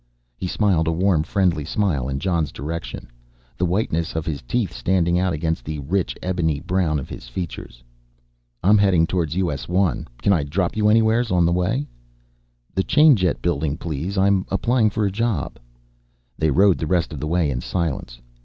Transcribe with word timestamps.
He 0.35 0.47
smiled 0.47 0.87
a 0.87 0.91
warm, 0.91 1.21
friendly 1.21 1.63
smile 1.63 2.09
in 2.09 2.17
Jon's 2.19 2.51
direction, 2.51 3.07
the 3.55 3.67
whiteness 3.67 4.15
of 4.15 4.25
his 4.25 4.41
teeth 4.41 4.73
standing 4.73 5.19
out 5.19 5.31
against 5.31 5.63
the 5.63 5.77
rich 5.77 6.15
ebony 6.23 6.59
brown 6.59 6.97
of 6.97 7.07
his 7.07 7.27
features. 7.27 7.83
"I'm 8.63 8.79
heading 8.79 9.05
towards 9.05 9.35
US 9.35 9.67
1, 9.67 10.07
can 10.23 10.33
I 10.33 10.41
drop 10.41 10.75
you 10.75 10.89
anywheres 10.89 11.29
on 11.29 11.45
the 11.45 11.53
way?" 11.53 11.85
"The 12.73 12.83
Chainjet 12.83 13.43
Building 13.43 13.77
please 13.77 14.17
I'm 14.17 14.43
applying 14.49 14.89
for 14.89 15.05
a 15.05 15.11
job." 15.11 15.59
They 16.35 16.49
rode 16.49 16.79
the 16.79 16.87
rest 16.87 17.13
of 17.13 17.19
the 17.19 17.27
way 17.27 17.51
in 17.51 17.61
silence. 17.61 18.19